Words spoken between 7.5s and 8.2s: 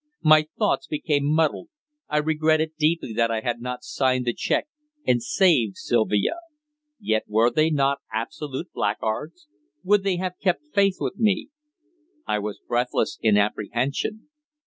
they not